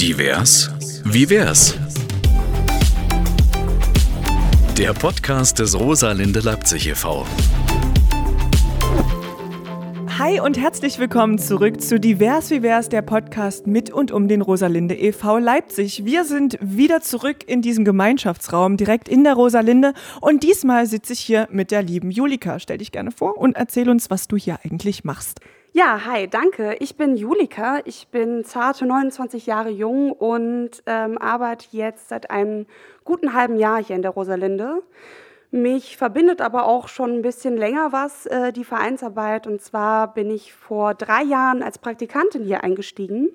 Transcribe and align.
Divers? 0.00 0.70
Wie 1.04 1.28
wär's? 1.28 1.76
Der 4.78 4.94
Podcast 4.94 5.58
des 5.58 5.78
Rosalinde 5.78 6.40
Leipzig 6.40 6.88
e.V. 6.88 7.26
Hi 10.16 10.40
und 10.40 10.56
herzlich 10.58 10.98
willkommen 10.98 11.36
zurück 11.36 11.82
zu 11.82 12.00
Divers 12.00 12.50
wie 12.50 12.62
wär's, 12.62 12.88
der 12.88 13.02
Podcast 13.02 13.66
mit 13.66 13.90
und 13.90 14.10
um 14.10 14.26
den 14.26 14.40
Rosalinde 14.40 14.94
e.V. 14.94 15.36
Leipzig. 15.36 16.06
Wir 16.06 16.24
sind 16.24 16.56
wieder 16.62 17.02
zurück 17.02 17.46
in 17.46 17.60
diesem 17.60 17.84
Gemeinschaftsraum 17.84 18.78
direkt 18.78 19.06
in 19.06 19.22
der 19.22 19.34
Rosalinde 19.34 19.92
und 20.22 20.42
diesmal 20.44 20.86
sitze 20.86 21.12
ich 21.12 21.20
hier 21.20 21.46
mit 21.50 21.70
der 21.70 21.82
lieben 21.82 22.10
Julika. 22.10 22.58
Stell 22.58 22.78
dich 22.78 22.90
gerne 22.90 23.10
vor 23.10 23.36
und 23.36 23.54
erzähl 23.54 23.90
uns, 23.90 24.08
was 24.08 24.28
du 24.28 24.38
hier 24.38 24.60
eigentlich 24.64 25.04
machst. 25.04 25.40
Ja, 25.72 26.04
hi, 26.04 26.26
danke. 26.26 26.74
Ich 26.80 26.96
bin 26.96 27.16
Julika. 27.16 27.78
Ich 27.84 28.08
bin 28.08 28.44
zarte 28.44 28.86
29 28.86 29.46
Jahre 29.46 29.70
jung 29.70 30.10
und 30.10 30.82
ähm, 30.86 31.16
arbeite 31.16 31.66
jetzt 31.70 32.08
seit 32.08 32.28
einem 32.28 32.66
guten 33.04 33.34
halben 33.34 33.56
Jahr 33.56 33.80
hier 33.80 33.94
in 33.94 34.02
der 34.02 34.10
Rosalinde. 34.10 34.82
Mich 35.52 35.96
verbindet 35.96 36.40
aber 36.40 36.66
auch 36.66 36.88
schon 36.88 37.12
ein 37.12 37.22
bisschen 37.22 37.56
länger 37.56 37.92
was, 37.92 38.26
äh, 38.26 38.52
die 38.52 38.64
Vereinsarbeit. 38.64 39.46
Und 39.46 39.62
zwar 39.62 40.12
bin 40.12 40.28
ich 40.28 40.52
vor 40.52 40.94
drei 40.94 41.22
Jahren 41.22 41.62
als 41.62 41.78
Praktikantin 41.78 42.42
hier 42.42 42.64
eingestiegen 42.64 43.28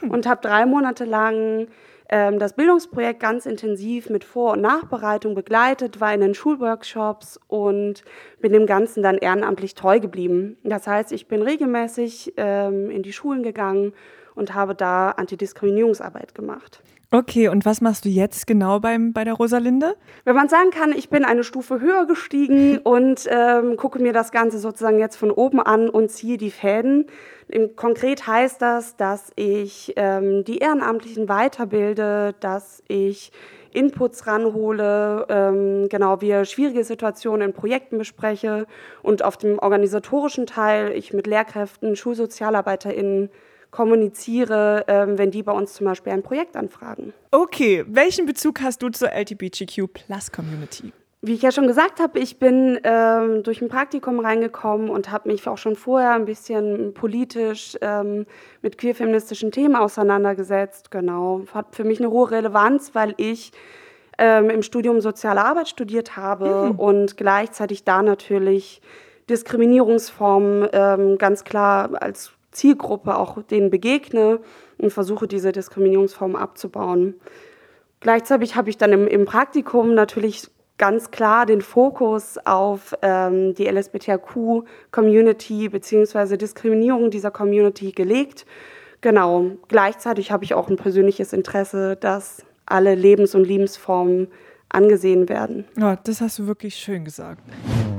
mhm. 0.00 0.10
und 0.10 0.26
habe 0.26 0.40
drei 0.40 0.64
Monate 0.64 1.04
lang 1.04 1.68
das 2.12 2.52
Bildungsprojekt 2.52 3.20
ganz 3.20 3.46
intensiv 3.46 4.10
mit 4.10 4.22
Vor- 4.22 4.52
und 4.52 4.60
Nachbereitung 4.60 5.34
begleitet, 5.34 5.98
war 5.98 6.12
in 6.12 6.20
den 6.20 6.34
Schulworkshops 6.34 7.40
und 7.48 8.04
bin 8.40 8.52
dem 8.52 8.66
Ganzen 8.66 9.02
dann 9.02 9.16
ehrenamtlich 9.16 9.74
treu 9.74 9.98
geblieben. 9.98 10.58
Das 10.62 10.86
heißt, 10.86 11.10
ich 11.12 11.26
bin 11.26 11.40
regelmäßig 11.40 12.34
ähm, 12.36 12.90
in 12.90 13.02
die 13.02 13.14
Schulen 13.14 13.42
gegangen 13.42 13.94
und 14.34 14.54
habe 14.54 14.74
da 14.74 15.12
Antidiskriminierungsarbeit 15.12 16.34
gemacht. 16.34 16.82
Okay, 17.14 17.48
und 17.48 17.66
was 17.66 17.82
machst 17.82 18.06
du 18.06 18.08
jetzt 18.08 18.46
genau 18.46 18.80
beim, 18.80 19.12
bei 19.12 19.22
der 19.24 19.34
Rosalinde? 19.34 19.96
Wenn 20.24 20.34
man 20.34 20.48
sagen 20.48 20.70
kann, 20.70 20.92
ich 20.92 21.10
bin 21.10 21.26
eine 21.26 21.44
Stufe 21.44 21.78
höher 21.78 22.06
gestiegen 22.06 22.78
und 22.84 23.28
ähm, 23.30 23.76
gucke 23.76 24.00
mir 24.00 24.14
das 24.14 24.32
Ganze 24.32 24.58
sozusagen 24.58 24.98
jetzt 24.98 25.16
von 25.16 25.30
oben 25.30 25.60
an 25.60 25.90
und 25.90 26.10
ziehe 26.10 26.38
die 26.38 26.50
Fäden. 26.50 27.04
Im, 27.48 27.76
konkret 27.76 28.26
heißt 28.26 28.62
das, 28.62 28.96
dass 28.96 29.30
ich 29.36 29.92
ähm, 29.96 30.44
die 30.44 30.56
Ehrenamtlichen 30.58 31.28
weiterbilde, 31.28 32.34
dass 32.40 32.82
ich 32.88 33.30
Inputs 33.72 34.26
ranhole, 34.26 35.26
ähm, 35.28 35.90
genau, 35.90 36.22
wir 36.22 36.46
schwierige 36.46 36.82
Situationen 36.82 37.48
in 37.48 37.54
Projekten 37.54 37.98
bespreche 37.98 38.66
und 39.02 39.22
auf 39.22 39.36
dem 39.36 39.58
organisatorischen 39.58 40.46
Teil 40.46 40.92
ich 40.92 41.12
mit 41.12 41.26
Lehrkräften, 41.26 41.94
SchulsozialarbeiterInnen 41.94 43.28
kommuniziere, 43.72 44.84
ähm, 44.86 45.18
wenn 45.18 45.32
die 45.32 45.42
bei 45.42 45.50
uns 45.50 45.72
zum 45.72 45.86
Beispiel 45.86 46.12
ein 46.12 46.22
Projekt 46.22 46.56
anfragen. 46.56 47.12
Okay, 47.32 47.84
welchen 47.88 48.26
Bezug 48.26 48.60
hast 48.60 48.82
du 48.82 48.90
zur 48.90 49.08
LGBTQ 49.08 49.92
Plus 49.92 50.30
Community? 50.30 50.92
Wie 51.22 51.34
ich 51.34 51.42
ja 51.42 51.52
schon 51.52 51.68
gesagt 51.68 51.98
habe, 52.00 52.18
ich 52.18 52.38
bin 52.38 52.80
ähm, 52.82 53.42
durch 53.44 53.62
ein 53.62 53.68
Praktikum 53.68 54.20
reingekommen 54.20 54.90
und 54.90 55.10
habe 55.10 55.30
mich 55.30 55.48
auch 55.48 55.56
schon 55.56 55.76
vorher 55.76 56.14
ein 56.14 56.26
bisschen 56.26 56.94
politisch 56.94 57.78
ähm, 57.80 58.26
mit 58.60 58.76
queerfeministischen 58.76 59.52
Themen 59.52 59.76
auseinandergesetzt. 59.76 60.90
Genau, 60.90 61.42
hat 61.54 61.74
für 61.74 61.84
mich 61.84 62.00
eine 62.00 62.10
hohe 62.10 62.30
Relevanz, 62.30 62.94
weil 62.94 63.14
ich 63.16 63.52
ähm, 64.18 64.50
im 64.50 64.62
Studium 64.62 65.00
Soziale 65.00 65.44
Arbeit 65.44 65.68
studiert 65.68 66.16
habe 66.16 66.72
mhm. 66.72 66.78
und 66.78 67.16
gleichzeitig 67.16 67.84
da 67.84 68.02
natürlich 68.02 68.82
Diskriminierungsformen 69.30 70.68
ähm, 70.72 71.18
ganz 71.18 71.44
klar 71.44 71.90
als 72.02 72.32
Zielgruppe 72.52 73.16
auch 73.16 73.42
denen 73.42 73.70
begegne 73.70 74.40
und 74.78 74.92
versuche, 74.92 75.26
diese 75.26 75.52
Diskriminierungsformen 75.52 76.36
abzubauen. 76.36 77.14
Gleichzeitig 78.00 78.56
habe 78.56 78.70
ich 78.70 78.78
dann 78.78 78.92
im, 78.92 79.06
im, 79.06 79.24
Praktikum 79.24 79.94
natürlich 79.94 80.48
ganz 80.76 81.10
klar 81.10 81.46
den 81.46 81.60
Fokus 81.60 82.38
auf 82.44 82.94
ähm, 83.02 83.54
die 83.54 83.66
LSBTQ-Community 83.66 85.68
bzw. 85.68 86.36
Diskriminierung 86.36 87.10
dieser 87.10 87.30
Community 87.30 87.92
gelegt. 87.92 88.44
Genau, 89.00 89.52
gleichzeitig 89.68 90.32
habe 90.32 90.44
ich 90.44 90.54
auch 90.54 90.68
ein 90.68 90.76
persönliches 90.76 91.32
Interesse, 91.32 91.96
dass 91.96 92.44
alle 92.66 92.94
Lebens- 92.94 93.34
und 93.34 93.44
Lebensformen 93.44 94.28
angesehen 94.74 95.28
werden. 95.28 95.64
Ja, 95.76 95.96
das 95.96 96.20
hast 96.20 96.38
du 96.38 96.46
wirklich 96.46 96.76
schön 96.76 97.04
gesagt. 97.04 97.42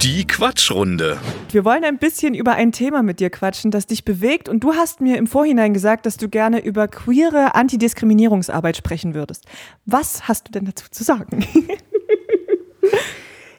Die 0.02 0.26
Quatschrunde. 0.28 1.18
Wir 1.52 1.64
wollen 1.64 1.84
ein 1.84 1.98
bisschen 1.98 2.34
über 2.34 2.54
ein 2.54 2.72
Thema 2.72 3.04
mit 3.04 3.20
dir 3.20 3.30
quatschen, 3.30 3.72
das 3.72 3.88
dich 3.88 4.04
bewegt. 4.04 4.50
Und 4.50 4.64
du 4.64 4.74
hast 4.74 5.02
mir 5.02 5.18
im 5.18 5.28
Vorhinein 5.28 5.74
gesagt, 5.74 6.06
dass 6.06 6.18
du 6.18 6.28
gerne 6.28 6.64
über 6.64 6.88
queere 6.88 7.56
Antidiskriminierungsarbeit 7.56 8.76
sprechen 8.76 9.14
würdest. 9.14 9.46
Was 9.86 10.28
hast 10.28 10.48
du 10.48 10.52
denn 10.52 10.66
dazu 10.66 10.86
zu 10.90 11.04
sagen? 11.04 11.46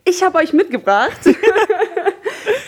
Ich 0.06 0.22
habe 0.22 0.36
euch 0.36 0.52
mitgebracht 0.52 1.18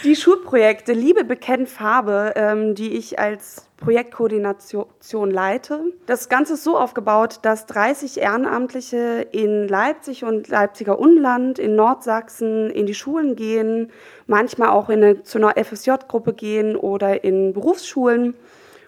die 0.06 0.14
Schulprojekte 0.14 0.92
Liebe 0.92 1.24
bekennt 1.24 1.68
Farbe, 1.68 2.32
ähm, 2.36 2.76
die 2.76 2.96
ich 2.96 3.18
als 3.18 3.66
Projektkoordination 3.76 5.30
leite. 5.30 5.80
Das 6.06 6.28
Ganze 6.28 6.54
ist 6.54 6.62
so 6.62 6.78
aufgebaut, 6.78 7.40
dass 7.42 7.66
30 7.66 8.20
Ehrenamtliche 8.20 9.26
in 9.32 9.66
Leipzig 9.66 10.24
und 10.24 10.46
Leipziger 10.46 11.00
Umland, 11.00 11.58
in 11.58 11.74
Nordsachsen 11.74 12.70
in 12.70 12.86
die 12.86 12.94
Schulen 12.94 13.34
gehen, 13.34 13.90
manchmal 14.28 14.68
auch 14.68 14.88
in 14.90 15.02
eine, 15.02 15.22
zu 15.24 15.38
einer 15.38 15.54
FSJ-Gruppe 15.62 16.34
gehen 16.34 16.76
oder 16.76 17.24
in 17.24 17.52
Berufsschulen 17.52 18.34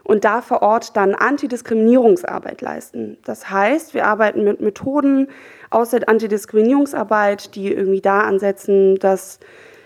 und 0.04 0.24
da 0.24 0.40
vor 0.40 0.62
Ort 0.62 0.96
dann 0.96 1.16
Antidiskriminierungsarbeit 1.16 2.62
leisten. 2.62 3.18
Das 3.24 3.50
heißt, 3.50 3.92
wir 3.92 4.06
arbeiten 4.06 4.44
mit 4.44 4.60
Methoden 4.60 5.28
aus 5.68 5.90
der 5.90 6.08
Antidiskriminierungsarbeit, 6.08 7.56
die 7.56 7.72
irgendwie 7.72 8.00
da 8.00 8.20
ansetzen, 8.20 9.00
dass 9.00 9.40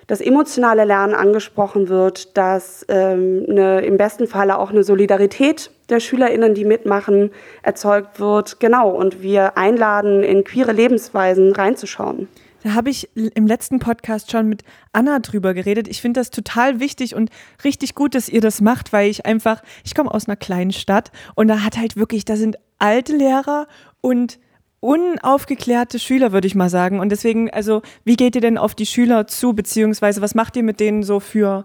das 0.06 0.20
emotionale 0.20 0.84
Lernen 0.84 1.14
angesprochen 1.14 1.88
wird, 1.88 2.36
dass 2.36 2.84
ähm, 2.88 3.46
eine, 3.48 3.80
im 3.82 3.96
besten 3.96 4.26
Falle 4.26 4.58
auch 4.58 4.70
eine 4.70 4.84
Solidarität 4.84 5.70
der 5.88 6.00
SchülerInnen, 6.00 6.54
die 6.54 6.64
mitmachen, 6.64 7.30
erzeugt 7.62 8.18
wird. 8.18 8.60
Genau, 8.60 8.90
und 8.90 9.22
wir 9.22 9.56
einladen, 9.56 10.22
in 10.22 10.44
queere 10.44 10.72
Lebensweisen 10.72 11.52
reinzuschauen. 11.52 12.28
Da 12.62 12.74
habe 12.74 12.90
ich 12.90 13.08
im 13.14 13.46
letzten 13.46 13.80
Podcast 13.80 14.30
schon 14.30 14.48
mit 14.48 14.62
Anna 14.92 15.18
drüber 15.18 15.52
geredet. 15.52 15.88
Ich 15.88 16.00
finde 16.00 16.20
das 16.20 16.30
total 16.30 16.78
wichtig 16.78 17.14
und 17.14 17.30
richtig 17.64 17.94
gut, 17.94 18.14
dass 18.14 18.28
ihr 18.28 18.40
das 18.40 18.60
macht, 18.60 18.92
weil 18.92 19.10
ich 19.10 19.26
einfach, 19.26 19.62
ich 19.84 19.94
komme 19.94 20.12
aus 20.12 20.28
einer 20.28 20.36
kleinen 20.36 20.72
Stadt 20.72 21.10
und 21.34 21.48
da 21.48 21.64
hat 21.64 21.76
halt 21.76 21.96
wirklich, 21.96 22.24
da 22.24 22.36
sind 22.36 22.56
alte 22.78 23.16
Lehrer 23.16 23.66
und 24.00 24.38
unaufgeklärte 24.82 26.00
Schüler, 26.00 26.32
würde 26.32 26.48
ich 26.48 26.56
mal 26.56 26.68
sagen. 26.68 26.98
Und 26.98 27.10
deswegen, 27.10 27.48
also, 27.50 27.82
wie 28.04 28.16
geht 28.16 28.34
ihr 28.34 28.40
denn 28.40 28.58
auf 28.58 28.74
die 28.74 28.84
Schüler 28.84 29.28
zu, 29.28 29.54
beziehungsweise 29.54 30.20
was 30.20 30.34
macht 30.34 30.56
ihr 30.56 30.64
mit 30.64 30.80
denen 30.80 31.04
so 31.04 31.20
für, 31.20 31.64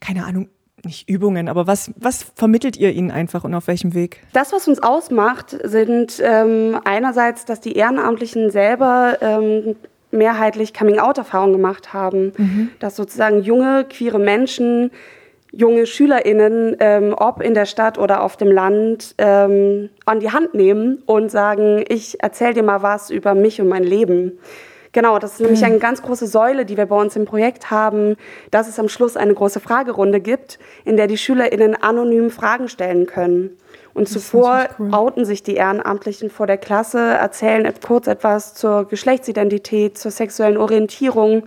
keine 0.00 0.24
Ahnung, 0.24 0.48
nicht 0.84 1.08
Übungen, 1.08 1.48
aber 1.48 1.66
was, 1.66 1.90
was 1.96 2.24
vermittelt 2.36 2.76
ihr 2.76 2.92
ihnen 2.92 3.10
einfach 3.10 3.42
und 3.42 3.52
auf 3.54 3.66
welchem 3.66 3.94
Weg? 3.94 4.22
Das, 4.32 4.52
was 4.52 4.68
uns 4.68 4.80
ausmacht, 4.80 5.56
sind 5.64 6.22
ähm, 6.22 6.78
einerseits, 6.84 7.46
dass 7.46 7.60
die 7.60 7.72
Ehrenamtlichen 7.72 8.52
selber 8.52 9.18
ähm, 9.20 9.74
mehrheitlich 10.12 10.72
Coming-out-Erfahrungen 10.72 11.52
gemacht 11.52 11.92
haben, 11.92 12.32
mhm. 12.36 12.68
dass 12.78 12.94
sozusagen 12.94 13.42
junge, 13.42 13.86
queere 13.88 14.20
Menschen 14.20 14.92
junge 15.52 15.86
SchülerInnen, 15.86 16.76
ähm, 16.80 17.14
ob 17.16 17.42
in 17.42 17.54
der 17.54 17.66
Stadt 17.66 17.98
oder 17.98 18.22
auf 18.22 18.36
dem 18.36 18.50
Land, 18.50 19.14
ähm, 19.18 19.90
an 20.04 20.20
die 20.20 20.30
Hand 20.30 20.54
nehmen 20.54 21.02
und 21.06 21.30
sagen, 21.30 21.84
ich 21.88 22.22
erzähle 22.22 22.54
dir 22.54 22.62
mal 22.62 22.82
was 22.82 23.10
über 23.10 23.34
mich 23.34 23.60
und 23.60 23.68
mein 23.68 23.84
Leben. 23.84 24.38
Genau, 24.96 25.18
das 25.18 25.34
ist 25.34 25.40
nämlich 25.40 25.62
eine 25.62 25.78
ganz 25.78 26.00
große 26.00 26.26
Säule, 26.26 26.64
die 26.64 26.78
wir 26.78 26.86
bei 26.86 26.96
uns 26.96 27.16
im 27.16 27.26
Projekt 27.26 27.70
haben, 27.70 28.16
dass 28.50 28.66
es 28.66 28.78
am 28.78 28.88
Schluss 28.88 29.18
eine 29.18 29.34
große 29.34 29.60
Fragerunde 29.60 30.20
gibt, 30.20 30.58
in 30.86 30.96
der 30.96 31.06
die 31.06 31.18
SchülerInnen 31.18 31.74
anonym 31.74 32.30
Fragen 32.30 32.68
stellen 32.70 33.04
können. 33.04 33.58
Und 33.92 34.08
zuvor 34.08 34.68
cool. 34.78 34.88
outen 34.92 35.26
sich 35.26 35.42
die 35.42 35.54
Ehrenamtlichen 35.54 36.30
vor 36.30 36.46
der 36.46 36.56
Klasse, 36.56 36.98
erzählen 36.98 37.70
kurz 37.86 38.06
etwas 38.06 38.54
zur 38.54 38.88
Geschlechtsidentität, 38.88 39.98
zur 39.98 40.10
sexuellen 40.10 40.56
Orientierung 40.56 41.44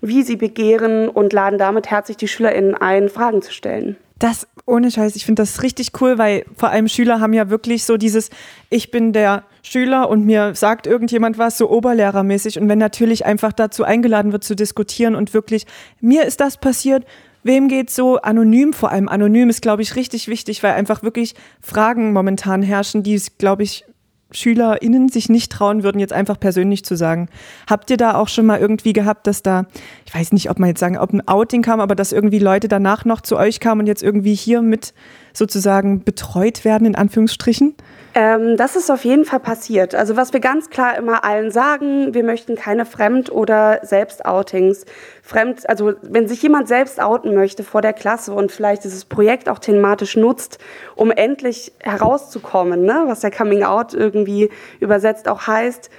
wie 0.00 0.22
sie 0.22 0.36
begehren 0.36 1.08
und 1.08 1.32
laden 1.32 1.58
damit 1.58 1.90
herzlich 1.90 2.16
die 2.16 2.28
SchülerInnen 2.28 2.74
ein, 2.74 3.08
Fragen 3.08 3.42
zu 3.42 3.52
stellen. 3.52 3.96
Das 4.18 4.46
ohne 4.64 4.90
Scheiß, 4.90 5.14
ich 5.14 5.24
finde 5.26 5.42
das 5.42 5.62
richtig 5.62 5.92
cool, 6.00 6.18
weil 6.18 6.44
vor 6.56 6.70
allem 6.70 6.88
Schüler 6.88 7.20
haben 7.20 7.34
ja 7.34 7.50
wirklich 7.50 7.84
so 7.84 7.96
dieses, 7.96 8.30
ich 8.70 8.90
bin 8.90 9.12
der 9.12 9.44
Schüler 9.62 10.08
und 10.08 10.24
mir 10.24 10.54
sagt 10.54 10.86
irgendjemand 10.86 11.38
was, 11.38 11.58
so 11.58 11.70
oberlehrermäßig. 11.70 12.58
Und 12.58 12.68
wenn 12.68 12.78
natürlich 12.78 13.26
einfach 13.26 13.52
dazu 13.52 13.84
eingeladen 13.84 14.32
wird 14.32 14.42
zu 14.42 14.56
diskutieren 14.56 15.14
und 15.14 15.34
wirklich, 15.34 15.66
mir 16.00 16.24
ist 16.24 16.40
das 16.40 16.56
passiert, 16.56 17.04
wem 17.42 17.68
geht 17.68 17.90
so 17.90 18.16
anonym, 18.16 18.72
vor 18.72 18.90
allem 18.90 19.08
anonym 19.08 19.50
ist, 19.50 19.62
glaube 19.62 19.82
ich, 19.82 19.94
richtig 19.94 20.28
wichtig, 20.28 20.62
weil 20.62 20.72
einfach 20.72 21.02
wirklich 21.02 21.34
Fragen 21.60 22.12
momentan 22.12 22.62
herrschen, 22.62 23.02
die, 23.02 23.20
glaube 23.38 23.62
ich, 23.62 23.84
SchülerInnen 24.32 25.08
sich 25.08 25.28
nicht 25.28 25.52
trauen 25.52 25.82
würden, 25.82 26.00
jetzt 26.00 26.12
einfach 26.12 26.38
persönlich 26.38 26.84
zu 26.84 26.96
sagen. 26.96 27.28
Habt 27.68 27.90
ihr 27.90 27.96
da 27.96 28.16
auch 28.16 28.28
schon 28.28 28.46
mal 28.46 28.58
irgendwie 28.58 28.92
gehabt, 28.92 29.26
dass 29.26 29.42
da, 29.42 29.66
ich 30.04 30.14
weiß 30.14 30.32
nicht, 30.32 30.50
ob 30.50 30.58
man 30.58 30.68
jetzt 30.68 30.80
sagen, 30.80 30.98
ob 30.98 31.12
ein 31.12 31.26
Outing 31.26 31.62
kam, 31.62 31.80
aber 31.80 31.94
dass 31.94 32.12
irgendwie 32.12 32.40
Leute 32.40 32.68
danach 32.68 33.04
noch 33.04 33.20
zu 33.20 33.36
euch 33.36 33.60
kamen 33.60 33.82
und 33.82 33.86
jetzt 33.86 34.02
irgendwie 34.02 34.34
hier 34.34 34.62
mit 34.62 34.94
sozusagen 35.36 36.02
betreut 36.02 36.64
werden, 36.64 36.86
in 36.86 36.94
Anführungsstrichen? 36.94 37.74
Ähm, 38.14 38.56
das 38.56 38.76
ist 38.76 38.90
auf 38.90 39.04
jeden 39.04 39.26
Fall 39.26 39.40
passiert. 39.40 39.94
Also 39.94 40.16
was 40.16 40.32
wir 40.32 40.40
ganz 40.40 40.70
klar 40.70 40.96
immer 40.96 41.22
allen 41.22 41.50
sagen, 41.50 42.14
wir 42.14 42.24
möchten 42.24 42.56
keine 42.56 42.86
Fremd- 42.86 43.30
oder 43.30 43.80
Selbstoutings. 43.82 44.86
Fremd, 45.22 45.68
also 45.68 45.92
wenn 46.00 46.26
sich 46.26 46.40
jemand 46.42 46.66
selbst 46.66 46.98
outen 46.98 47.34
möchte 47.34 47.62
vor 47.62 47.82
der 47.82 47.92
Klasse 47.92 48.32
und 48.32 48.50
vielleicht 48.50 48.84
dieses 48.84 49.04
Projekt 49.04 49.50
auch 49.50 49.58
thematisch 49.58 50.16
nutzt, 50.16 50.58
um 50.94 51.10
endlich 51.10 51.72
herauszukommen, 51.80 52.84
ne, 52.84 53.04
was 53.06 53.20
der 53.20 53.30
Coming 53.30 53.64
Out 53.64 53.92
irgendwie 53.92 54.48
übersetzt 54.80 55.28
auch 55.28 55.46
heißt, 55.46 55.90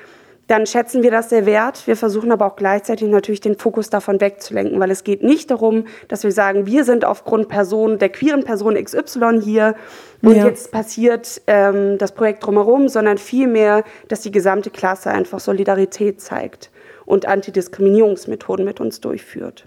dann 0.48 0.66
schätzen 0.66 1.04
wir 1.04 1.12
das 1.12 1.30
sehr 1.30 1.46
wert. 1.46 1.86
Wir 1.88 1.98
versuchen 1.98 2.32
aber 2.32 2.46
auch 2.46 2.56
gleichzeitig 2.56 3.08
natürlich 3.10 3.42
den 3.42 3.58
Fokus 3.58 3.90
davon 3.90 4.22
wegzulenken, 4.22 4.80
weil 4.80 4.92
es 4.92 5.04
geht 5.04 5.22
nicht 5.22 5.52
darum, 5.52 5.86
dass 6.08 6.24
wir 6.24 6.32
sagen, 6.32 6.66
wir 6.66 6.86
sind 6.86 7.04
aufgrund 7.04 7.50
Person, 7.50 8.00
der 8.00 8.10
queeren 8.10 8.44
Person 8.46 8.82
XY 8.82 9.42
hier 9.42 9.76
und 10.22 10.36
ja. 10.36 10.46
jetzt 10.46 10.72
passiert 10.72 11.42
ähm, 11.48 11.98
das 11.98 12.14
Projekt 12.14 12.46
drumherum, 12.46 12.88
sondern 12.88 13.18
vielmehr, 13.18 13.84
dass 14.08 14.22
die 14.22 14.32
gesamte 14.32 14.70
Klasse 14.70 15.12
einfach 15.12 15.40
Solidarität 15.40 16.22
zeigt 16.22 16.72
und 17.06 17.28
Antidiskriminierungsmethoden 17.28 18.66
mit 18.66 18.80
uns 18.80 19.02
durchführt. 19.02 19.66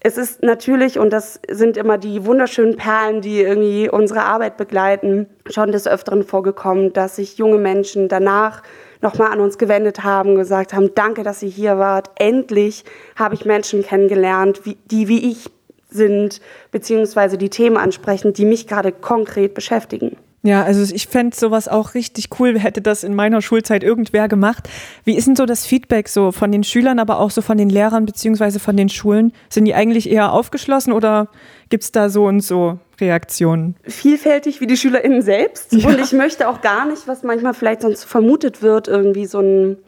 Es 0.00 0.16
ist 0.18 0.42
natürlich, 0.42 1.00
und 1.00 1.10
das 1.12 1.40
sind 1.50 1.76
immer 1.76 1.98
die 1.98 2.24
wunderschönen 2.24 2.76
Perlen, 2.76 3.22
die 3.22 3.40
irgendwie 3.40 3.88
unsere 3.90 4.22
Arbeit 4.22 4.56
begleiten, 4.56 5.26
schon 5.50 5.72
des 5.72 5.88
Öfteren 5.88 6.22
vorgekommen, 6.22 6.92
dass 6.92 7.16
sich 7.16 7.38
junge 7.38 7.58
Menschen 7.58 8.06
danach 8.06 8.62
nochmal 9.00 9.32
an 9.32 9.40
uns 9.40 9.58
gewendet 9.58 10.04
haben, 10.04 10.34
gesagt 10.36 10.72
haben, 10.74 10.94
danke, 10.94 11.22
dass 11.22 11.42
ihr 11.42 11.48
hier 11.48 11.78
wart. 11.78 12.10
Endlich 12.16 12.84
habe 13.16 13.34
ich 13.34 13.44
Menschen 13.44 13.82
kennengelernt, 13.82 14.62
die 14.90 15.08
wie 15.08 15.30
ich 15.30 15.50
sind, 15.88 16.40
beziehungsweise 16.70 17.38
die 17.38 17.50
Themen 17.50 17.76
ansprechen, 17.76 18.32
die 18.32 18.44
mich 18.44 18.66
gerade 18.66 18.92
konkret 18.92 19.54
beschäftigen. 19.54 20.16
Ja, 20.46 20.62
also 20.62 20.94
ich 20.94 21.08
fände 21.08 21.36
sowas 21.36 21.66
auch 21.66 21.94
richtig 21.94 22.28
cool, 22.38 22.56
hätte 22.56 22.80
das 22.80 23.02
in 23.02 23.16
meiner 23.16 23.42
Schulzeit 23.42 23.82
irgendwer 23.82 24.28
gemacht. 24.28 24.68
Wie 25.02 25.16
ist 25.16 25.26
denn 25.26 25.34
so 25.34 25.44
das 25.44 25.66
Feedback 25.66 26.08
so 26.08 26.30
von 26.30 26.52
den 26.52 26.62
Schülern, 26.62 27.00
aber 27.00 27.18
auch 27.18 27.32
so 27.32 27.42
von 27.42 27.58
den 27.58 27.68
Lehrern 27.68 28.06
beziehungsweise 28.06 28.60
von 28.60 28.76
den 28.76 28.88
Schulen? 28.88 29.32
Sind 29.48 29.64
die 29.64 29.74
eigentlich 29.74 30.08
eher 30.08 30.32
aufgeschlossen 30.32 30.92
oder 30.92 31.28
gibt 31.68 31.82
es 31.82 31.90
da 31.90 32.08
so 32.08 32.26
und 32.26 32.42
so 32.42 32.78
Reaktionen? 33.00 33.74
Vielfältig 33.82 34.60
wie 34.60 34.68
die 34.68 34.76
SchülerInnen 34.76 35.20
selbst. 35.20 35.72
Ja. 35.72 35.88
Und 35.88 35.98
ich 35.98 36.12
möchte 36.12 36.48
auch 36.48 36.60
gar 36.60 36.86
nicht, 36.86 37.08
was 37.08 37.24
manchmal 37.24 37.52
vielleicht 37.52 37.82
sonst 37.82 38.04
vermutet 38.04 38.62
wird, 38.62 38.86
irgendwie 38.86 39.26
so 39.26 39.40
ein, 39.40 39.78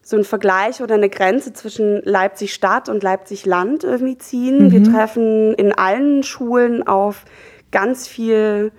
so 0.00 0.16
ein 0.16 0.24
Vergleich 0.24 0.80
oder 0.80 0.94
eine 0.94 1.10
Grenze 1.10 1.52
zwischen 1.52 2.00
Leipzig-Stadt 2.02 2.88
und 2.88 3.02
Leipzig-Land 3.02 3.84
irgendwie 3.84 4.16
ziehen. 4.16 4.68
Mhm. 4.68 4.72
Wir 4.72 4.84
treffen 4.84 5.52
in 5.52 5.72
allen 5.74 6.22
Schulen 6.22 6.86
auf 6.86 7.26
ganz 7.70 8.08
viel 8.08 8.72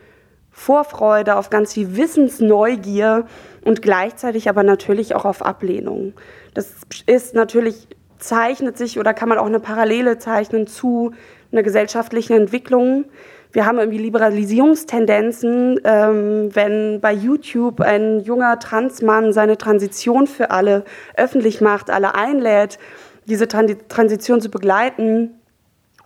Vorfreude, 0.59 1.37
auf 1.37 1.49
ganz 1.49 1.73
viel 1.73 1.95
Wissensneugier 1.95 3.25
und 3.63 3.81
gleichzeitig 3.81 4.49
aber 4.49 4.63
natürlich 4.63 5.15
auch 5.15 5.23
auf 5.23 5.41
Ablehnung. 5.41 6.11
Das 6.53 6.73
ist 7.05 7.33
natürlich, 7.33 7.87
zeichnet 8.17 8.77
sich 8.77 8.99
oder 8.99 9.13
kann 9.13 9.29
man 9.29 9.37
auch 9.37 9.45
eine 9.45 9.61
Parallele 9.61 10.17
zeichnen 10.17 10.67
zu 10.67 11.13
einer 11.53 11.63
gesellschaftlichen 11.63 12.33
Entwicklung. 12.33 13.05
Wir 13.53 13.65
haben 13.65 13.79
irgendwie 13.79 13.99
Liberalisierungstendenzen, 13.99 15.79
ähm, 15.85 16.53
wenn 16.53 16.99
bei 16.99 17.13
YouTube 17.13 17.79
ein 17.79 18.19
junger 18.19 18.59
Transmann 18.59 19.31
seine 19.31 19.57
Transition 19.57 20.27
für 20.27 20.51
alle 20.51 20.83
öffentlich 21.15 21.61
macht, 21.61 21.89
alle 21.89 22.15
einlädt, 22.15 22.79
diese 23.27 23.47
Transition 23.47 24.41
zu 24.41 24.49
begleiten, 24.49 25.38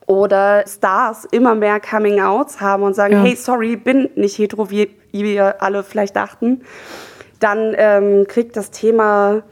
oder 0.05 0.65
Stars 0.67 1.25
immer 1.25 1.55
mehr 1.55 1.79
Coming-outs 1.79 2.61
haben 2.61 2.83
und 2.83 2.93
sagen, 2.93 3.13
ja. 3.13 3.23
hey, 3.23 3.35
sorry, 3.35 3.75
bin 3.75 4.09
nicht 4.15 4.37
hetero, 4.37 4.69
wie, 4.69 4.89
wir 5.11 5.61
alle 5.61 5.83
vielleicht 5.83 6.15
dachten, 6.15 6.61
dann 7.39 7.73
ähm, 7.77 8.25
kriegt 8.27 8.55
das 8.57 8.71
Thema 8.71 9.43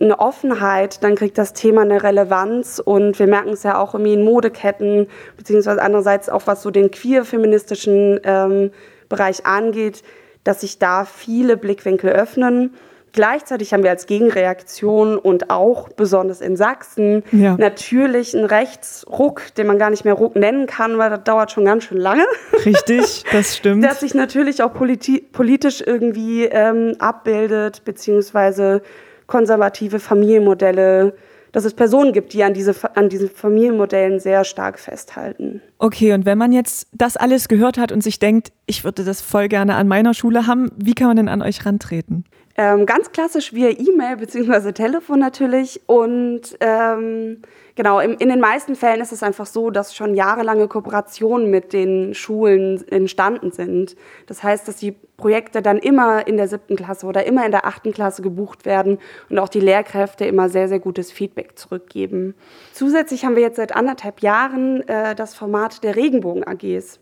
eine 0.00 0.18
Offenheit, 0.18 1.02
dann 1.02 1.14
kriegt 1.14 1.38
das 1.38 1.52
Thema 1.52 1.82
eine 1.82 2.02
Relevanz 2.02 2.82
und 2.84 3.18
wir 3.18 3.26
merken 3.26 3.50
es 3.50 3.62
ja 3.62 3.78
auch 3.78 3.94
irgendwie 3.94 4.14
in 4.14 4.24
Modeketten, 4.24 5.06
beziehungsweise 5.36 5.82
andererseits 5.82 6.28
auch 6.28 6.46
was 6.46 6.62
so 6.62 6.70
den 6.70 6.90
queer-feministischen 6.90 8.20
ähm, 8.24 8.70
Bereich 9.08 9.46
angeht, 9.46 10.02
dass 10.44 10.62
sich 10.62 10.78
da 10.78 11.04
viele 11.04 11.56
Blickwinkel 11.56 12.10
öffnen. 12.10 12.74
Gleichzeitig 13.12 13.74
haben 13.74 13.82
wir 13.82 13.90
als 13.90 14.06
Gegenreaktion 14.06 15.18
und 15.18 15.50
auch 15.50 15.90
besonders 15.90 16.40
in 16.40 16.56
Sachsen 16.56 17.22
ja. 17.30 17.56
natürlich 17.58 18.34
einen 18.34 18.46
Rechtsruck, 18.46 19.54
den 19.56 19.66
man 19.66 19.78
gar 19.78 19.90
nicht 19.90 20.06
mehr 20.06 20.14
Ruck 20.14 20.34
nennen 20.34 20.66
kann, 20.66 20.96
weil 20.96 21.10
das 21.10 21.24
dauert 21.24 21.52
schon 21.52 21.66
ganz 21.66 21.84
schön 21.84 21.98
lange. 21.98 22.24
Richtig, 22.64 23.24
das 23.32 23.56
stimmt. 23.56 23.84
Der 23.84 23.94
sich 23.94 24.14
natürlich 24.14 24.62
auch 24.62 24.72
politi 24.72 25.20
politisch 25.20 25.82
irgendwie 25.84 26.44
ähm, 26.44 26.96
abbildet, 26.98 27.84
beziehungsweise 27.84 28.80
konservative 29.26 29.98
Familienmodelle 29.98 31.14
dass 31.52 31.64
es 31.64 31.74
Personen 31.74 32.12
gibt, 32.12 32.32
die 32.32 32.42
an, 32.42 32.54
diese, 32.54 32.74
an 32.96 33.08
diesen 33.08 33.28
Familienmodellen 33.28 34.18
sehr 34.18 34.44
stark 34.44 34.78
festhalten. 34.78 35.60
Okay, 35.78 36.12
und 36.12 36.24
wenn 36.24 36.38
man 36.38 36.52
jetzt 36.52 36.88
das 36.92 37.16
alles 37.16 37.48
gehört 37.48 37.78
hat 37.78 37.92
und 37.92 38.02
sich 38.02 38.18
denkt, 38.18 38.52
ich 38.66 38.84
würde 38.84 39.04
das 39.04 39.20
voll 39.20 39.48
gerne 39.48 39.74
an 39.76 39.86
meiner 39.86 40.14
Schule 40.14 40.46
haben, 40.46 40.70
wie 40.76 40.94
kann 40.94 41.08
man 41.08 41.16
denn 41.16 41.28
an 41.28 41.42
euch 41.42 41.64
rantreten? 41.64 42.24
Ähm, 42.56 42.86
ganz 42.86 43.12
klassisch 43.12 43.52
via 43.52 43.70
E-Mail 43.70 44.16
bzw. 44.16 44.72
Telefon 44.72 45.18
natürlich. 45.20 45.80
Und 45.86 46.56
ähm, 46.60 47.38
genau, 47.74 48.00
im, 48.00 48.16
in 48.18 48.28
den 48.28 48.40
meisten 48.40 48.76
Fällen 48.76 49.00
ist 49.00 49.12
es 49.12 49.22
einfach 49.22 49.46
so, 49.46 49.70
dass 49.70 49.94
schon 49.94 50.14
jahrelange 50.14 50.68
Kooperationen 50.68 51.50
mit 51.50 51.72
den 51.72 52.14
Schulen 52.14 52.86
entstanden 52.88 53.52
sind. 53.52 53.96
Das 54.26 54.42
heißt, 54.42 54.66
dass 54.68 54.76
die 54.76 54.96
Projekte 55.16 55.62
dann 55.62 55.78
immer 55.78 56.26
in 56.26 56.36
der 56.36 56.48
siebten 56.48 56.76
Klasse 56.76 57.06
oder 57.06 57.24
immer 57.24 57.44
in 57.46 57.52
der 57.52 57.64
achten 57.66 57.92
Klasse 57.92 58.22
gebucht 58.22 58.66
werden 58.66 58.98
und 59.30 59.38
auch 59.38 59.48
die 59.48 59.60
Lehrkräfte 59.60 60.24
immer 60.24 60.48
sehr, 60.48 60.68
sehr 60.68 60.80
gutes 60.80 61.12
Feedback 61.12 61.58
zurückgeben. 61.58 62.34
Zusätzlich 62.72 63.24
haben 63.24 63.36
wir 63.36 63.42
jetzt 63.42 63.56
seit 63.56 63.74
anderthalb 63.74 64.20
Jahren 64.20 64.86
äh, 64.88 65.14
das 65.14 65.34
Format 65.34 65.84
der 65.84 65.96
Regenbogen 65.96 66.44
AGs. 66.44 66.98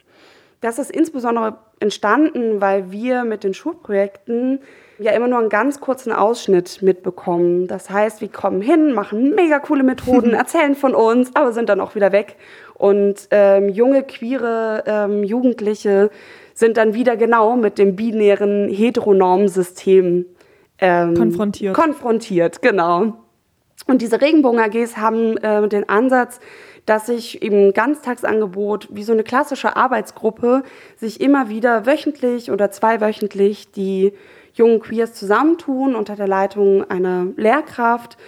Das 0.61 0.79
ist 0.79 0.91
insbesondere 0.91 1.59
entstanden, 1.81 2.61
weil 2.61 2.91
wir 2.91 3.25
mit 3.25 3.45
den 3.45 3.55
Schulprojekten 3.55 4.61
ja 4.99 5.13
immer 5.13 5.29
nur 5.29 5.39
einen 5.39 5.49
ganz 5.49 5.81
kurzen 5.81 6.13
Ausschnitt 6.13 6.83
mitbekommen. 6.83 7.67
Das 7.67 7.89
heißt, 7.89 8.21
wir 8.21 8.29
kommen 8.29 8.61
hin, 8.61 8.93
machen 8.93 9.35
mega 9.35 9.59
coole 9.59 9.83
Methoden, 9.83 10.35
erzählen 10.35 10.75
von 10.75 10.95
uns, 10.95 11.35
aber 11.35 11.53
sind 11.53 11.71
dann 11.71 11.81
auch 11.81 11.95
wieder 11.95 12.13
weg. 12.13 12.37
Und 12.75 13.29
ähm, 13.31 13.71
junge, 13.71 14.03
queere 14.03 14.85
ähm, 14.87 15.25
Jugendliche 15.25 16.11
sind 16.55 16.77
dann 16.77 16.93
wieder 16.93 17.17
genau 17.17 17.57
mit 17.57 17.79
dem 17.79 17.97
binären 17.97 18.69
Heteronormsystem 18.69 20.27
ähm, 20.79 21.15
konfrontiert. 21.15 21.75
Konfrontiert, 21.75 22.61
genau. 22.61 23.15
Und 23.87 24.03
diese 24.03 24.21
Regenbogen-AGs 24.21 24.99
haben 24.99 25.39
äh, 25.39 25.67
den 25.69 25.89
Ansatz, 25.89 26.39
dass 26.91 27.07
sich 27.07 27.41
im 27.41 27.73
Ganztagsangebot 27.73 28.89
wie 28.91 29.05
so 29.05 29.13
eine 29.13 29.23
klassische 29.23 29.77
Arbeitsgruppe 29.77 30.65
sich 30.97 31.21
immer 31.21 31.49
wieder 31.49 31.87
wöchentlich 31.87 32.51
oder 32.51 32.73
zweiwöchentlich 32.73 33.71
die 33.71 34.13
jungen 34.55 34.81
Queers 34.81 35.15
zusammentun 35.15 35.95
unter 35.95 36.17
der 36.17 36.27
Leitung 36.27 36.83
einer 36.91 37.29
Lehrkraft 37.37 38.19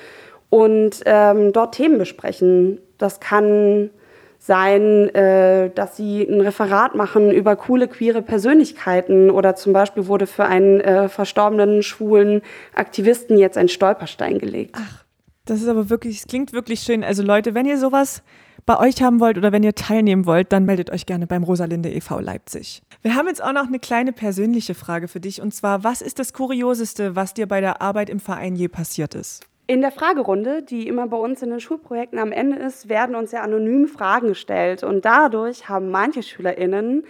und 0.48 1.00
ähm, 1.06 1.52
dort 1.52 1.74
Themen 1.74 1.98
besprechen. 1.98 2.78
Das 2.98 3.18
kann 3.18 3.90
sein, 4.38 5.12
äh, 5.12 5.70
dass 5.70 5.96
sie 5.96 6.22
ein 6.22 6.40
Referat 6.40 6.94
machen 6.94 7.32
über 7.32 7.56
coole 7.56 7.88
queere 7.88 8.22
Persönlichkeiten 8.22 9.32
oder 9.32 9.56
zum 9.56 9.72
Beispiel 9.72 10.06
wurde 10.06 10.28
für 10.28 10.44
einen 10.44 10.80
äh, 10.80 11.08
verstorbenen 11.08 11.82
schwulen 11.82 12.42
Aktivisten 12.76 13.38
jetzt 13.38 13.58
ein 13.58 13.68
Stolperstein 13.68 14.38
gelegt. 14.38 14.76
Ach, 14.78 15.02
das 15.46 15.60
ist 15.60 15.68
aber 15.68 15.90
wirklich, 15.90 16.18
es 16.18 16.26
klingt 16.28 16.52
wirklich 16.52 16.78
schön. 16.78 17.02
Also 17.02 17.24
Leute, 17.24 17.56
wenn 17.56 17.66
ihr 17.66 17.76
sowas 17.76 18.22
bei 18.66 18.78
euch 18.78 19.02
haben 19.02 19.20
wollt 19.20 19.38
oder 19.38 19.52
wenn 19.52 19.62
ihr 19.62 19.74
teilnehmen 19.74 20.26
wollt, 20.26 20.52
dann 20.52 20.64
meldet 20.64 20.90
euch 20.90 21.06
gerne 21.06 21.26
beim 21.26 21.42
Rosalinde 21.42 21.90
e.V. 21.90 22.20
Leipzig. 22.20 22.82
Wir 23.02 23.14
haben 23.14 23.26
jetzt 23.26 23.42
auch 23.42 23.52
noch 23.52 23.66
eine 23.66 23.78
kleine 23.78 24.12
persönliche 24.12 24.74
Frage 24.74 25.08
für 25.08 25.20
dich 25.20 25.42
und 25.42 25.52
zwar, 25.52 25.84
was 25.84 26.02
ist 26.02 26.18
das 26.18 26.32
Kurioseste, 26.32 27.16
was 27.16 27.34
dir 27.34 27.46
bei 27.46 27.60
der 27.60 27.82
Arbeit 27.82 28.08
im 28.08 28.20
Verein 28.20 28.54
je 28.54 28.68
passiert 28.68 29.14
ist? 29.14 29.44
In 29.66 29.80
der 29.80 29.92
Fragerunde, 29.92 30.62
die 30.62 30.86
immer 30.86 31.06
bei 31.06 31.16
uns 31.16 31.42
in 31.42 31.50
den 31.50 31.60
Schulprojekten 31.60 32.18
am 32.18 32.32
Ende 32.32 32.58
ist, 32.58 32.88
werden 32.88 33.14
uns 33.14 33.32
ja 33.32 33.42
anonym 33.42 33.86
Fragen 33.86 34.28
gestellt 34.28 34.82
und 34.82 35.04
dadurch 35.04 35.68
haben 35.68 35.90
manche 35.90 36.22
SchülerInnen 36.22 37.04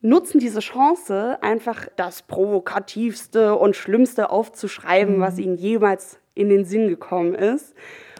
nutzen 0.00 0.38
diese 0.38 0.60
Chance, 0.60 1.38
einfach 1.42 1.88
das 1.96 2.22
Provokativste 2.22 3.56
und 3.56 3.76
Schlimmste 3.76 4.30
aufzuschreiben, 4.30 5.16
mhm. 5.16 5.20
was 5.20 5.38
ihnen 5.38 5.56
jemals 5.56 6.18
in 6.34 6.48
den 6.48 6.64
Sinn 6.64 6.88
gekommen 6.88 7.34
ist. 7.34 7.74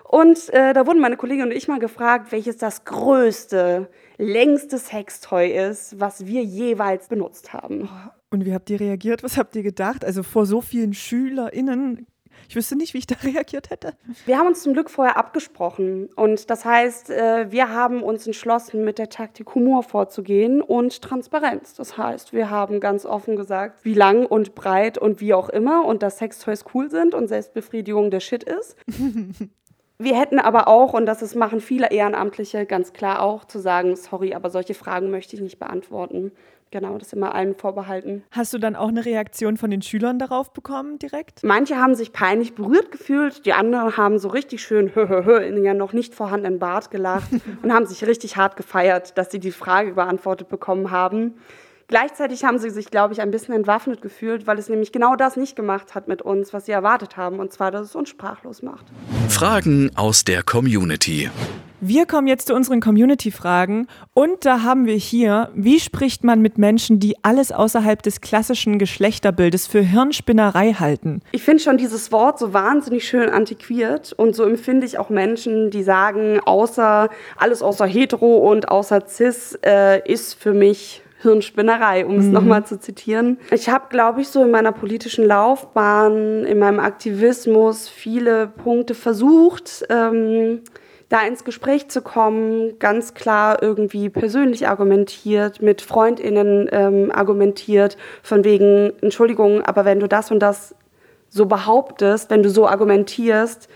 Und 0.08 0.50
äh, 0.50 0.72
da 0.72 0.86
wurden 0.86 1.00
meine 1.00 1.16
Kollegin 1.16 1.46
und 1.46 1.52
ich 1.52 1.66
mal 1.66 1.80
gefragt, 1.80 2.30
welches 2.30 2.56
das 2.56 2.84
größte, 2.84 3.88
längste 4.18 4.78
Sextoy 4.78 5.50
ist, 5.50 5.98
was 5.98 6.26
wir 6.26 6.42
jeweils 6.42 7.08
benutzt 7.08 7.52
haben. 7.52 7.88
Und 8.30 8.44
wie 8.44 8.54
habt 8.54 8.70
ihr 8.70 8.78
reagiert? 8.78 9.22
Was 9.24 9.36
habt 9.36 9.56
ihr 9.56 9.62
gedacht? 9.62 10.04
Also 10.04 10.22
vor 10.22 10.46
so 10.46 10.60
vielen 10.60 10.94
SchülerInnen 10.94 12.06
Ich 12.48 12.54
wüsste 12.54 12.76
nicht, 12.76 12.94
wie 12.94 12.98
ich 12.98 13.06
da 13.08 13.16
reagiert 13.24 13.70
hätte. 13.70 13.94
Wir 14.26 14.38
haben 14.38 14.46
uns 14.46 14.62
zum 14.62 14.74
Glück 14.74 14.90
vorher 14.90 15.16
abgesprochen. 15.16 16.08
Und 16.14 16.50
das 16.50 16.64
heißt, 16.64 17.10
äh, 17.10 17.50
wir 17.50 17.70
haben 17.70 18.04
uns 18.04 18.28
entschlossen, 18.28 18.84
mit 18.84 18.98
der 18.98 19.08
Taktik 19.08 19.56
Humor 19.56 19.82
vorzugehen 19.82 20.62
und 20.62 21.02
Transparenz. 21.02 21.74
Das 21.74 21.98
heißt, 21.98 22.32
wir 22.32 22.48
haben 22.48 22.78
ganz 22.78 23.06
offen 23.06 23.34
gesagt, 23.34 23.84
wie 23.84 23.94
lang 23.94 24.24
und 24.24 24.54
breit 24.54 24.98
und 24.98 25.20
wie 25.20 25.34
auch 25.34 25.48
immer 25.48 25.84
und 25.84 26.04
dass 26.04 26.18
Sextoys 26.18 26.64
cool 26.74 26.90
sind 26.90 27.12
und 27.12 27.26
Selbstbefriedigung 27.26 28.12
der 28.12 28.20
Shit 28.20 28.44
ist. 28.44 28.76
Wir 29.98 30.18
hätten 30.18 30.38
aber 30.38 30.68
auch, 30.68 30.92
und 30.92 31.06
das 31.06 31.22
ist, 31.22 31.34
machen 31.34 31.60
viele 31.60 31.90
Ehrenamtliche 31.90 32.66
ganz 32.66 32.92
klar 32.92 33.22
auch, 33.22 33.44
zu 33.44 33.58
sagen, 33.58 33.96
sorry, 33.96 34.34
aber 34.34 34.50
solche 34.50 34.74
Fragen 34.74 35.10
möchte 35.10 35.36
ich 35.36 35.42
nicht 35.42 35.58
beantworten. 35.58 36.32
Genau, 36.72 36.98
das 36.98 37.08
ist 37.08 37.12
immer 37.14 37.34
allen 37.34 37.54
vorbehalten. 37.54 38.24
Hast 38.32 38.52
du 38.52 38.58
dann 38.58 38.74
auch 38.74 38.88
eine 38.88 39.04
Reaktion 39.04 39.56
von 39.56 39.70
den 39.70 39.82
Schülern 39.82 40.18
darauf 40.18 40.52
bekommen 40.52 40.98
direkt? 40.98 41.44
Manche 41.44 41.76
haben 41.76 41.94
sich 41.94 42.12
peinlich 42.12 42.54
berührt 42.54 42.90
gefühlt, 42.90 43.46
die 43.46 43.52
anderen 43.52 43.96
haben 43.96 44.18
so 44.18 44.28
richtig 44.28 44.62
schön 44.62 44.94
hö, 44.94 45.08
hö, 45.08 45.24
hö, 45.24 45.38
in 45.38 45.64
ihren 45.64 45.76
noch 45.76 45.92
nicht 45.92 46.14
vorhandenen 46.14 46.58
Bart 46.58 46.90
gelacht 46.90 47.28
und 47.62 47.72
haben 47.72 47.86
sich 47.86 48.04
richtig 48.04 48.36
hart 48.36 48.56
gefeiert, 48.56 49.16
dass 49.16 49.30
sie 49.30 49.38
die 49.38 49.52
Frage 49.52 49.92
beantwortet 49.92 50.48
bekommen 50.48 50.90
haben. 50.90 51.34
Gleichzeitig 51.88 52.42
haben 52.42 52.58
sie 52.58 52.70
sich, 52.70 52.90
glaube 52.90 53.14
ich, 53.14 53.20
ein 53.20 53.30
bisschen 53.30 53.54
entwaffnet 53.54 54.02
gefühlt, 54.02 54.48
weil 54.48 54.58
es 54.58 54.68
nämlich 54.68 54.90
genau 54.90 55.14
das 55.14 55.36
nicht 55.36 55.54
gemacht 55.54 55.94
hat 55.94 56.08
mit 56.08 56.20
uns, 56.20 56.52
was 56.52 56.66
sie 56.66 56.72
erwartet 56.72 57.16
haben, 57.16 57.38
und 57.38 57.52
zwar, 57.52 57.70
dass 57.70 57.82
es 57.82 57.94
uns 57.94 58.08
sprachlos 58.08 58.60
macht. 58.60 58.86
Fragen 59.28 59.92
aus 59.94 60.24
der 60.24 60.42
Community. 60.42 61.30
Wir 61.80 62.06
kommen 62.06 62.26
jetzt 62.26 62.48
zu 62.48 62.54
unseren 62.54 62.80
Community-Fragen 62.80 63.86
und 64.14 64.44
da 64.44 64.62
haben 64.62 64.86
wir 64.86 64.96
hier, 64.96 65.50
wie 65.54 65.78
spricht 65.78 66.24
man 66.24 66.42
mit 66.42 66.58
Menschen, 66.58 66.98
die 66.98 67.22
alles 67.22 67.52
außerhalb 67.52 68.02
des 68.02 68.20
klassischen 68.20 68.80
Geschlechterbildes 68.80 69.68
für 69.68 69.80
Hirnspinnerei 69.80 70.72
halten? 70.72 71.20
Ich 71.30 71.44
finde 71.44 71.62
schon 71.62 71.76
dieses 71.76 72.10
Wort 72.10 72.40
so 72.40 72.52
wahnsinnig 72.52 73.06
schön 73.06 73.28
antiquiert 73.28 74.12
und 74.12 74.34
so 74.34 74.42
empfinde 74.42 74.86
ich 74.86 74.98
auch 74.98 75.10
Menschen, 75.10 75.70
die 75.70 75.84
sagen, 75.84 76.40
außer 76.40 77.10
alles 77.36 77.62
außer 77.62 77.86
hetero 77.86 78.38
und 78.50 78.70
außer 78.70 79.06
cis 79.06 79.56
äh, 79.64 80.00
ist 80.10 80.34
für 80.34 80.52
mich 80.52 81.02
Hirnspinnerei, 81.18 82.04
um 82.04 82.18
es 82.18 82.26
mhm. 82.26 82.32
nochmal 82.32 82.66
zu 82.66 82.78
zitieren. 82.78 83.38
Ich 83.50 83.68
habe, 83.68 83.86
glaube 83.88 84.20
ich, 84.20 84.28
so 84.28 84.42
in 84.42 84.50
meiner 84.50 84.72
politischen 84.72 85.24
Laufbahn, 85.24 86.44
in 86.44 86.58
meinem 86.58 86.80
Aktivismus 86.80 87.88
viele 87.88 88.46
Punkte 88.46 88.94
versucht, 88.94 89.86
ähm, 89.88 90.60
da 91.08 91.22
ins 91.22 91.44
Gespräch 91.44 91.88
zu 91.88 92.02
kommen, 92.02 92.78
ganz 92.78 93.14
klar 93.14 93.62
irgendwie 93.62 94.08
persönlich 94.08 94.66
argumentiert, 94.68 95.62
mit 95.62 95.80
Freundinnen 95.80 96.68
ähm, 96.72 97.12
argumentiert, 97.12 97.96
von 98.22 98.44
wegen, 98.44 98.92
Entschuldigung, 99.00 99.62
aber 99.62 99.84
wenn 99.84 100.00
du 100.00 100.08
das 100.08 100.30
und 100.30 100.40
das 100.40 100.74
so 101.28 101.46
behauptest, 101.46 102.30
wenn 102.30 102.42
du 102.42 102.50
so 102.50 102.66
argumentierst, 102.66 103.68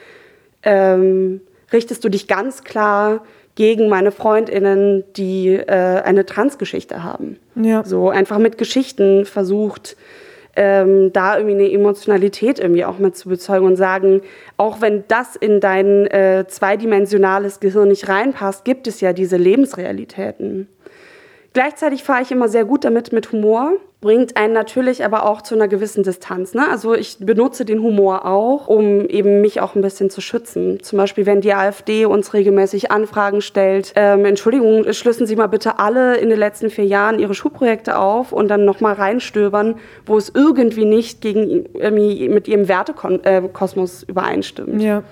ähm, 0.63 1.41
richtest 1.73 2.05
du 2.05 2.09
dich 2.09 2.27
ganz 2.27 2.65
klar 2.65 3.23
gegen 3.61 3.91
meine 3.91 4.11
Freundinnen, 4.11 5.05
die 5.19 5.49
äh, 5.49 5.67
eine 5.67 6.25
Transgeschichte 6.25 7.05
haben. 7.05 7.39
Ja. 7.57 7.85
So 7.85 8.09
einfach 8.09 8.39
mit 8.39 8.57
Geschichten 8.57 9.27
versucht, 9.27 9.99
ähm, 10.57 11.13
da 11.13 11.37
irgendwie 11.37 11.57
eine 11.57 11.71
Emotionalität 11.71 12.59
irgendwie 12.59 12.87
auch 12.87 12.97
mit 12.97 13.19
zu 13.19 13.29
bezeugen 13.29 13.67
und 13.67 13.77
sagen, 13.77 14.23
auch 14.57 14.81
wenn 14.81 15.05
das 15.09 15.37
in 15.37 15.61
dein 15.61 16.07
äh, 16.07 16.47
zweidimensionales 16.49 17.61
Gehirn 17.61 17.89
nicht 17.89 18.09
reinpasst, 18.09 18.65
gibt 18.65 18.87
es 18.87 19.03
ja 19.03 19.13
diese 19.13 19.37
Lebensrealitäten. 19.37 20.67
Gleichzeitig 21.53 22.03
fahre 22.03 22.23
ich 22.23 22.31
immer 22.31 22.49
sehr 22.49 22.65
gut 22.65 22.85
damit 22.85 23.13
mit 23.13 23.33
Humor 23.33 23.73
bringt 24.01 24.37
einen 24.37 24.55
natürlich 24.55 25.05
aber 25.05 25.27
auch 25.27 25.43
zu 25.43 25.55
einer 25.55 25.69
gewissen 25.69 26.03
Distanz. 26.03 26.55
Ne? 26.55 26.67
Also 26.69 26.95
ich 26.95 27.19
benutze 27.21 27.65
den 27.65 27.83
Humor 27.83 28.25
auch, 28.25 28.67
um 28.67 29.07
eben 29.07 29.41
mich 29.41 29.61
auch 29.61 29.75
ein 29.75 29.83
bisschen 29.83 30.09
zu 30.09 30.21
schützen. 30.21 30.83
Zum 30.83 30.97
Beispiel, 30.97 31.27
wenn 31.27 31.43
die 31.43 31.53
AfD 31.53 32.07
uns 32.07 32.33
regelmäßig 32.33 32.91
Anfragen 32.91 33.43
stellt, 33.43 33.93
ähm, 33.97 34.25
Entschuldigung, 34.25 34.91
schlüssen 34.93 35.27
Sie 35.27 35.37
mal 35.37 35.49
bitte 35.49 35.79
alle 35.79 36.17
in 36.17 36.31
den 36.31 36.39
letzten 36.39 36.71
vier 36.71 36.87
Jahren 36.87 37.19
Ihre 37.19 37.35
Schulprojekte 37.35 37.99
auf 37.99 38.33
und 38.33 38.49
dann 38.49 38.65
nochmal 38.65 38.95
reinstöbern, 38.95 39.77
wo 40.07 40.17
es 40.17 40.33
irgendwie 40.35 40.87
nicht 40.87 41.21
gegen, 41.21 41.67
mit 41.75 42.49
Ihrem 42.49 42.69
Wertekosmos 42.69 44.03
übereinstimmt. 44.05 44.83
Ja. 44.83 45.03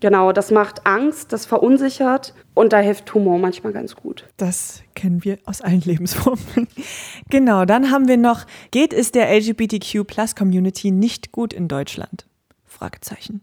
Genau, 0.00 0.32
das 0.32 0.50
macht 0.50 0.86
Angst, 0.86 1.32
das 1.32 1.46
verunsichert 1.46 2.34
und 2.54 2.72
da 2.72 2.78
hilft 2.78 3.12
Humor 3.14 3.38
manchmal 3.38 3.72
ganz 3.72 3.96
gut. 3.96 4.24
Das 4.36 4.82
kennen 4.94 5.24
wir 5.24 5.38
aus 5.44 5.62
allen 5.62 5.80
Lebensformen. 5.80 6.68
genau, 7.30 7.64
dann 7.64 7.90
haben 7.90 8.08
wir 8.08 8.18
noch, 8.18 8.44
geht 8.70 8.92
es 8.92 9.12
der 9.12 9.30
LGBTQ-Plus-Community 9.34 10.90
nicht 10.90 11.32
gut 11.32 11.52
in 11.52 11.68
Deutschland? 11.68 12.25
Fragezeichen. 12.66 13.40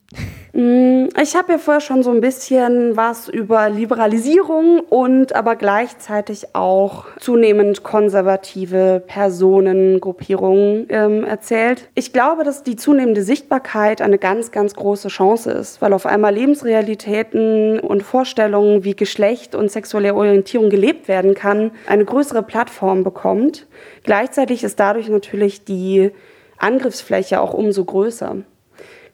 Mm, 0.54 1.08
ich 1.20 1.36
habe 1.36 1.54
ja 1.54 1.58
vorher 1.58 1.82
schon 1.82 2.04
so 2.04 2.12
ein 2.12 2.22
bisschen 2.22 2.96
was 2.96 3.30
über 3.30 3.70
Liberalisierung 3.70 4.82
und 4.82 5.34
aber 5.34 5.56
gleichzeitig 5.56 6.54
auch 6.54 7.06
zunehmend 7.20 7.84
konservative 7.84 9.02
Personengruppierungen 9.08 10.86
ähm, 10.90 11.24
erzählt. 11.24 11.90
Ich 11.96 12.14
glaube, 12.14 12.44
dass 12.44 12.62
die 12.62 12.76
zunehmende 12.76 13.24
Sichtbarkeit 13.24 14.02
eine 14.02 14.20
ganz, 14.20 14.52
ganz 14.52 14.76
große 14.76 15.08
Chance 15.08 15.52
ist, 15.52 15.82
weil 15.82 15.94
auf 15.94 16.06
einmal 16.06 16.36
Lebensrealitäten 16.36 17.80
und 17.80 18.04
Vorstellungen 18.04 18.84
wie 18.84 18.96
Geschlecht 18.96 19.56
und 19.56 19.72
sexuelle 19.72 20.14
Orientierung 20.14 20.70
gelebt 20.70 21.08
werden 21.08 21.34
kann, 21.34 21.72
eine 21.88 22.06
größere 22.06 22.44
Plattform 22.44 23.04
bekommt. 23.04 23.66
Gleichzeitig 24.04 24.64
ist 24.64 24.80
dadurch 24.80 25.10
natürlich 25.10 25.66
die 25.66 26.12
Angriffsfläche 26.60 27.42
auch 27.42 27.54
umso 27.54 27.84
größer. 27.84 28.44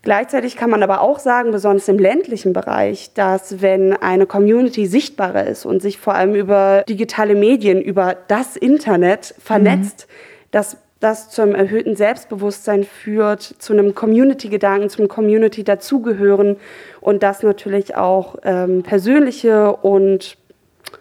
Gleichzeitig 0.01 0.55
kann 0.55 0.69
man 0.69 0.81
aber 0.81 1.01
auch 1.01 1.19
sagen, 1.19 1.51
besonders 1.51 1.87
im 1.89 1.99
ländlichen 1.99 2.53
Bereich, 2.53 3.11
dass 3.13 3.61
wenn 3.61 3.93
eine 3.93 4.25
Community 4.25 4.85
sichtbarer 4.85 5.45
ist 5.45 5.65
und 5.65 5.81
sich 5.81 5.97
vor 5.97 6.15
allem 6.15 6.35
über 6.35 6.83
digitale 6.87 7.35
Medien, 7.35 7.81
über 7.81 8.15
das 8.27 8.55
Internet 8.55 9.35
vernetzt, 9.43 10.07
mhm. 10.07 10.47
dass 10.51 10.77
das 11.01 11.29
zum 11.29 11.55
erhöhten 11.55 11.95
Selbstbewusstsein 11.95 12.83
führt, 12.83 13.41
zu 13.41 13.73
einem 13.73 13.95
Community-Gedanken, 13.95 14.89
zum 14.89 15.07
Community-Dazugehören 15.07 16.57
und 17.01 17.23
das 17.23 17.43
natürlich 17.43 17.95
auch 17.95 18.35
ähm, 18.43 18.83
persönliche 18.83 19.75
und 19.75 20.37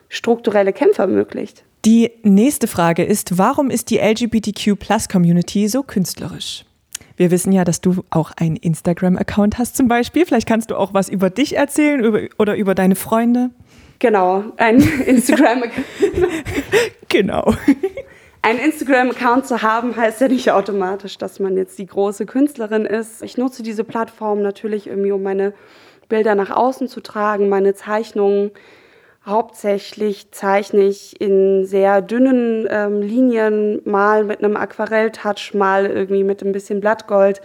strukturelle 0.08 0.72
Kämpfe 0.72 1.02
ermöglicht. 1.02 1.64
Die 1.84 2.10
nächste 2.22 2.66
Frage 2.66 3.04
ist, 3.04 3.38
warum 3.38 3.70
ist 3.70 3.90
die 3.90 3.98
LGBTQ-Plus-Community 3.98 5.68
so 5.68 5.82
künstlerisch? 5.82 6.64
Wir 7.18 7.32
wissen 7.32 7.50
ja, 7.50 7.64
dass 7.64 7.80
du 7.80 8.04
auch 8.10 8.30
einen 8.36 8.54
Instagram-Account 8.54 9.58
hast 9.58 9.76
zum 9.76 9.88
Beispiel. 9.88 10.24
Vielleicht 10.24 10.46
kannst 10.46 10.70
du 10.70 10.76
auch 10.76 10.94
was 10.94 11.08
über 11.08 11.30
dich 11.30 11.56
erzählen 11.56 12.02
über, 12.02 12.20
oder 12.38 12.56
über 12.56 12.76
deine 12.76 12.94
Freunde. 12.94 13.50
Genau, 13.98 14.44
ein 14.56 14.80
Instagram-Account. 15.06 15.84
genau. 17.08 17.52
Ein 18.42 18.58
Instagram-Account 18.58 19.46
zu 19.48 19.62
haben, 19.62 19.96
heißt 19.96 20.20
ja 20.20 20.28
nicht 20.28 20.52
automatisch, 20.52 21.18
dass 21.18 21.40
man 21.40 21.56
jetzt 21.56 21.76
die 21.80 21.86
große 21.86 22.24
Künstlerin 22.24 22.86
ist. 22.86 23.24
Ich 23.24 23.36
nutze 23.36 23.64
diese 23.64 23.82
Plattform 23.82 24.40
natürlich 24.40 24.86
irgendwie, 24.86 25.10
um 25.10 25.24
meine 25.24 25.54
Bilder 26.08 26.36
nach 26.36 26.50
außen 26.50 26.86
zu 26.86 27.00
tragen, 27.00 27.48
meine 27.48 27.74
Zeichnungen 27.74 28.52
Hauptsächlich 29.28 30.30
zeichne 30.30 30.84
ich 30.84 31.20
in 31.20 31.66
sehr 31.66 32.00
dünnen 32.00 32.66
ähm, 32.70 33.02
Linien, 33.02 33.82
mal 33.84 34.24
mit 34.24 34.42
einem 34.42 34.56
Aquarelltouch, 34.56 35.52
mal 35.52 35.84
irgendwie 35.84 36.24
mit 36.24 36.42
ein 36.42 36.52
bisschen 36.52 36.80
Blattgold. 36.80 37.42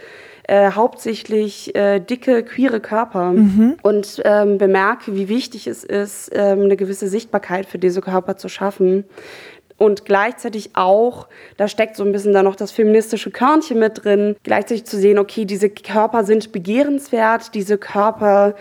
Äh, 0.47 0.71
hauptsächlich 0.71 1.75
äh, 1.75 1.99
dicke, 1.99 2.43
queere 2.43 2.79
Körper 2.79 3.31
mhm. 3.31 3.77
und 3.81 4.21
ähm, 4.23 4.57
bemerke, 4.57 5.13
wie 5.15 5.27
wichtig 5.27 5.67
es 5.67 5.83
ist, 5.83 6.31
ähm, 6.33 6.61
eine 6.61 6.77
gewisse 6.77 7.07
Sichtbarkeit 7.07 7.65
für 7.65 7.79
diese 7.79 8.01
Körper 8.01 8.37
zu 8.37 8.47
schaffen. 8.47 9.03
Und 9.77 10.05
gleichzeitig 10.05 10.71
auch, 10.75 11.27
da 11.57 11.67
steckt 11.67 11.97
so 11.97 12.05
ein 12.05 12.13
bisschen 12.13 12.31
da 12.31 12.43
noch 12.43 12.55
das 12.55 12.71
feministische 12.71 13.31
Körnchen 13.31 13.79
mit 13.79 14.05
drin, 14.05 14.35
gleichzeitig 14.43 14.85
zu 14.85 14.97
sehen, 14.97 15.19
okay, 15.19 15.43
diese 15.43 15.69
Körper 15.69 16.23
sind 16.23 16.53
begehrenswert, 16.53 17.53
diese 17.53 17.77
Körper 17.77 18.55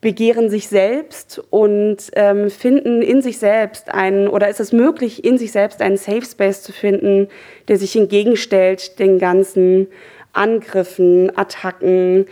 begehren 0.00 0.48
sich 0.48 0.68
selbst 0.68 1.42
und 1.50 1.98
ähm, 2.14 2.48
finden 2.48 3.02
in 3.02 3.20
sich 3.20 3.38
selbst 3.38 3.92
einen, 3.92 4.28
oder 4.28 4.48
ist 4.48 4.60
es 4.60 4.72
möglich, 4.72 5.24
in 5.24 5.36
sich 5.36 5.52
selbst 5.52 5.82
einen 5.82 5.98
Safe 5.98 6.24
Space 6.24 6.62
zu 6.62 6.72
finden, 6.72 7.28
der 7.68 7.76
sich 7.76 7.94
entgegenstellt 7.96 8.98
den 8.98 9.18
ganzen 9.18 9.88
Angriffen, 10.32 11.36
Attacken 11.36 12.26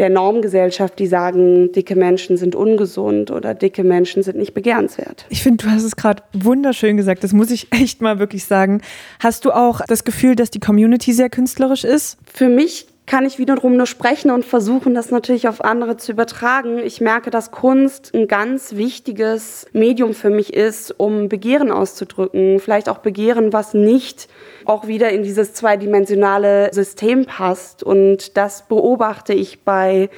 der 0.00 0.08
Normgesellschaft, 0.08 0.98
die 0.98 1.06
sagen, 1.06 1.72
dicke 1.72 1.94
Menschen 1.94 2.38
sind 2.38 2.54
ungesund 2.54 3.30
oder 3.30 3.52
dicke 3.52 3.84
Menschen 3.84 4.22
sind 4.22 4.38
nicht 4.38 4.54
begehrenswert. 4.54 5.26
Ich 5.28 5.42
finde, 5.42 5.66
du 5.66 5.70
hast 5.70 5.84
es 5.84 5.94
gerade 5.94 6.22
wunderschön 6.32 6.96
gesagt. 6.96 7.22
Das 7.22 7.34
muss 7.34 7.50
ich 7.50 7.70
echt 7.70 8.00
mal 8.00 8.18
wirklich 8.18 8.46
sagen. 8.46 8.80
Hast 9.18 9.44
du 9.44 9.52
auch 9.52 9.82
das 9.86 10.04
Gefühl, 10.04 10.36
dass 10.36 10.50
die 10.50 10.58
Community 10.58 11.12
sehr 11.12 11.28
künstlerisch 11.28 11.84
ist? 11.84 12.16
Für 12.32 12.48
mich 12.48 12.86
kann 13.10 13.26
ich 13.26 13.38
wiederum 13.40 13.76
nur 13.76 13.86
sprechen 13.86 14.30
und 14.30 14.44
versuchen, 14.44 14.94
das 14.94 15.10
natürlich 15.10 15.48
auf 15.48 15.64
andere 15.64 15.96
zu 15.96 16.12
übertragen. 16.12 16.78
Ich 16.78 17.00
merke, 17.00 17.30
dass 17.30 17.50
Kunst 17.50 18.14
ein 18.14 18.28
ganz 18.28 18.76
wichtiges 18.76 19.66
Medium 19.72 20.14
für 20.14 20.30
mich 20.30 20.54
ist, 20.54 20.94
um 20.96 21.28
Begehren 21.28 21.72
auszudrücken. 21.72 22.60
Vielleicht 22.60 22.88
auch 22.88 22.98
Begehren, 22.98 23.52
was 23.52 23.74
nicht 23.74 24.28
auch 24.64 24.86
wieder 24.86 25.10
in 25.10 25.24
dieses 25.24 25.54
zweidimensionale 25.54 26.72
System 26.72 27.26
passt. 27.26 27.82
Und 27.82 28.36
das 28.36 28.68
beobachte 28.68 29.34
ich 29.34 29.64
bei 29.64 30.08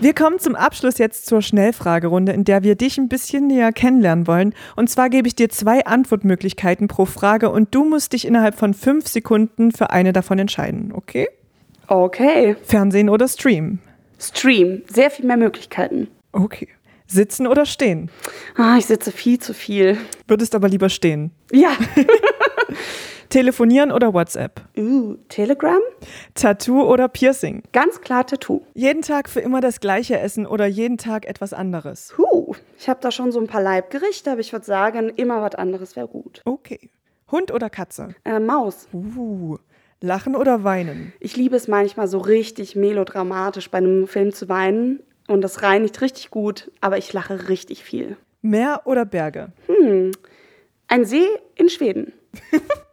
Wir 0.01 0.15
kommen 0.15 0.39
zum 0.39 0.55
Abschluss 0.55 0.99
jetzt 0.99 1.27
zur 1.27 1.43
Schnellfragerunde, 1.43 2.33
in 2.33 2.45
der 2.45 2.63
wir 2.63 2.75
dich 2.75 2.99
ein 2.99 3.09
bisschen 3.09 3.47
näher 3.47 3.73
kennenlernen 3.73 4.27
wollen. 4.27 4.55
Und 4.77 4.91
zwar 4.91 5.11
gebe 5.11 5.29
ich 5.29 5.35
dir 5.35 5.49
zwei 5.49 5.85
Antwortmöglichkeiten 5.85 6.89
pro 6.89 7.05
Frage 7.05 7.51
und 7.51 7.75
du 7.75 7.85
musst 7.85 8.13
dich 8.13 8.27
innerhalb 8.27 8.55
von 8.55 8.75
fünf 8.75 9.09
Sekunden 9.09 9.73
für 9.73 9.91
eine 9.91 10.13
davon 10.13 10.39
entscheiden, 10.39 10.93
okay? 10.95 11.29
Okay. 11.87 12.57
Fernsehen 12.63 13.09
oder 13.09 13.27
Stream? 13.27 13.79
Stream. 14.19 14.83
Sehr 14.93 15.11
viel 15.11 15.27
mehr 15.27 15.37
Möglichkeiten. 15.37 16.09
Okay. 16.33 16.69
Sitzen 17.07 17.47
oder 17.47 17.67
stehen? 17.67 18.11
Ah, 18.57 18.77
ich 18.79 18.87
sitze 18.87 19.11
viel 19.11 19.41
zu 19.41 19.53
viel. 19.53 19.99
Würdest 20.29 20.55
aber 20.55 20.69
lieber 20.69 20.89
stehen? 20.89 21.33
Ja. 21.51 21.73
Telefonieren 23.31 23.93
oder 23.93 24.13
WhatsApp? 24.13 24.61
Uh, 24.77 25.15
Telegram? 25.29 25.79
Tattoo 26.35 26.83
oder 26.83 27.07
Piercing? 27.07 27.63
Ganz 27.73 28.01
klar 28.01 28.27
Tattoo. 28.27 28.63
Jeden 28.75 29.03
Tag 29.03 29.29
für 29.29 29.39
immer 29.39 29.61
das 29.61 29.79
gleiche 29.79 30.19
essen 30.19 30.47
oder 30.47 30.67
jeden 30.67 30.99
Tag 30.99 31.27
etwas 31.27 31.53
anderes? 31.53 32.13
Huh, 32.19 32.57
ich 32.77 32.89
habe 32.89 32.99
da 33.01 33.13
schon 33.13 33.31
so 33.31 33.39
ein 33.39 33.47
paar 33.47 33.63
Leibgerichte, 33.63 34.33
aber 34.33 34.41
ich 34.41 34.53
würde 34.53 34.67
sagen, 34.67 35.11
immer 35.11 35.41
was 35.43 35.55
anderes 35.55 35.95
wäre 35.95 36.09
gut. 36.09 36.43
Okay. 36.45 36.91
Hund 37.31 37.53
oder 37.53 37.71
Katze? 37.71 38.17
Äh, 38.25 38.41
Maus. 38.41 38.89
Uh, 38.93 39.59
lachen 40.01 40.35
oder 40.35 40.65
weinen? 40.65 41.13
Ich 41.21 41.37
liebe 41.37 41.55
es 41.55 41.69
manchmal 41.69 42.09
so 42.09 42.19
richtig 42.19 42.75
melodramatisch 42.75 43.71
bei 43.71 43.79
einem 43.79 44.09
Film 44.09 44.33
zu 44.33 44.49
weinen 44.49 45.05
und 45.29 45.43
das 45.43 45.63
reinigt 45.63 46.01
richtig 46.01 46.31
gut, 46.31 46.73
aber 46.81 46.99
ich 46.99 47.13
lache 47.13 47.49
richtig 47.49 47.85
viel. 47.85 48.17
Meer 48.43 48.83
oder 48.87 49.05
Berge? 49.05 49.53
Hm, 49.69 50.11
ein 50.89 51.05
See 51.05 51.29
in 51.55 51.69
Schweden. 51.69 52.13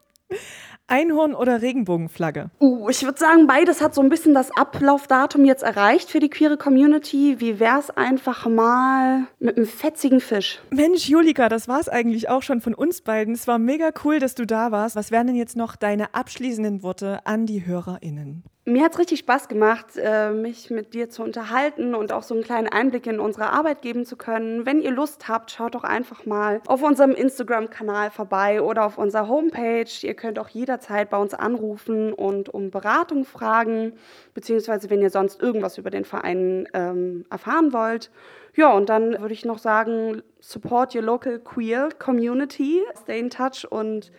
Einhorn 0.90 1.36
oder 1.36 1.62
Regenbogenflagge? 1.62 2.50
Uh, 2.62 2.88
ich 2.90 3.04
würde 3.04 3.20
sagen, 3.20 3.46
beides 3.46 3.82
hat 3.82 3.94
so 3.94 4.02
ein 4.02 4.08
bisschen 4.08 4.34
das 4.34 4.56
Ablaufdatum 4.56 5.44
jetzt 5.44 5.64
erreicht 5.64 6.10
für 6.10 6.22
die 6.22 6.30
queere 6.30 6.58
Community. 6.58 7.36
Wie 7.40 7.60
wär's 7.60 7.90
einfach 7.90 8.46
mal 8.48 9.28
mit 9.40 9.58
einem 9.58 9.68
fetzigen 9.68 10.22
Fisch? 10.22 10.60
Mensch, 10.72 11.10
Julika, 11.10 11.50
das 11.50 11.68
war's 11.68 11.90
eigentlich 11.90 12.30
auch 12.30 12.42
schon 12.42 12.62
von 12.62 12.74
uns 12.74 13.02
beiden. 13.02 13.34
Es 13.34 13.48
war 13.48 13.60
mega 13.60 13.90
cool, 14.06 14.20
dass 14.20 14.34
du 14.34 14.46
da 14.46 14.72
warst. 14.72 14.96
Was 14.96 15.12
wären 15.12 15.28
denn 15.28 15.36
jetzt 15.36 15.58
noch 15.58 15.76
deine 15.76 16.14
abschließenden 16.14 16.84
Worte 16.84 17.20
an 17.26 17.46
die 17.46 17.66
HörerInnen? 17.66 18.44
Mir 18.70 18.84
hat 18.84 18.96
es 18.96 19.00
richtig 19.00 19.20
Spaß 19.20 19.48
gemacht, 19.48 19.94
äh, 19.96 20.32
mich 20.32 20.70
mit 20.70 20.94
dir 20.94 21.10
zu 21.10 21.24
unterhalten 21.24 21.96
und 21.96 22.12
auch 22.12 22.22
so 22.22 22.34
einen 22.34 22.44
kleinen 22.44 22.68
Einblick 22.68 23.08
in 23.08 23.22
unsere 23.22 23.54
Arbeit 23.54 23.82
geben 23.82 24.04
zu 24.04 24.18
können. 24.18 24.66
Wenn 24.66 24.82
ihr 24.82 24.92
Lust 24.92 25.30
habt, 25.30 25.52
schaut 25.52 25.74
doch 25.74 25.86
einfach 25.86 26.26
mal 26.26 26.60
auf 26.68 26.84
unserem 26.84 27.12
Instagram-Kanal 27.12 28.12
vorbei 28.12 28.62
oder 28.62 28.84
auf 28.84 28.98
unserer 28.98 29.30
Homepage. 29.30 29.88
Ihr 30.02 30.14
könnt 30.16 30.38
auch 30.38 30.50
jederzeit 30.50 31.10
bei 31.10 31.18
uns 31.18 31.34
anrufen 31.34 32.12
und 32.12 32.50
um 32.50 32.70
Beratung 32.70 33.24
fragen, 33.24 33.94
beziehungsweise 34.34 34.90
wenn 34.90 35.02
ihr 35.02 35.12
sonst 35.12 35.42
irgendwas 35.42 35.78
über 35.78 35.90
den 35.90 36.04
Verein 36.04 36.68
ähm, 36.74 37.24
erfahren 37.30 37.72
wollt. 37.72 38.12
Ja, 38.54 38.74
und 38.74 38.90
dann 38.90 39.22
würde 39.22 39.34
ich 39.34 39.46
noch 39.46 39.60
sagen, 39.60 40.24
support 40.42 40.94
your 40.94 41.04
local 41.04 41.40
queer 41.40 41.88
community, 41.98 42.82
stay 43.02 43.18
in 43.18 43.30
touch 43.30 43.66
und 43.70 44.12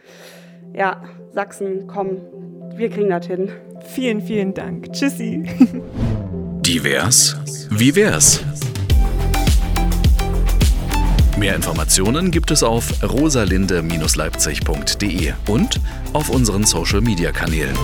ja, 0.74 1.02
Sachsen, 1.32 1.86
komm, 1.86 2.47
wir 2.78 2.90
kriegen 2.90 3.10
das 3.10 3.26
hin. 3.26 3.50
Vielen, 3.94 4.22
vielen 4.22 4.54
Dank. 4.54 4.92
Tschüssi. 4.92 5.44
Divers? 6.62 7.36
Wie 7.70 7.94
wär's? 7.94 8.42
Mehr 11.38 11.54
Informationen 11.54 12.30
gibt 12.30 12.50
es 12.50 12.62
auf 12.62 13.02
rosalinde-leipzig.de 13.02 15.32
und 15.46 15.80
auf 16.12 16.28
unseren 16.30 16.64
Social-Media-Kanälen. 16.64 17.76